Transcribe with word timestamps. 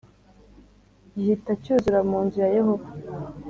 gihita 1.15 1.51
cyuzura 1.63 1.99
mu 2.09 2.17
nzu 2.25 2.37
ya 2.43 2.49
Yehova 2.57 2.89